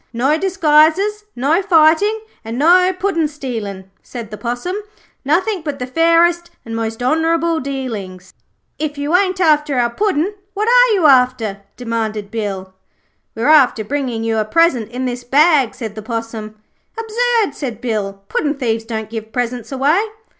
[0.13, 4.75] 'No disguises, no fighting, and no puddin' stealing,' said the Possum.
[5.23, 8.33] 'Nothing but the fairest and most honourable dealings.'
[8.79, 12.73] 'If you ain't after our Puddin', what are you after?' demanded Bill.
[13.35, 16.55] 'We're after bringing you a present in this bag,' said the Possum.
[16.97, 18.23] 'Absurd,' said Bill.
[18.27, 20.03] 'Puddin' thieves don't give presents away.'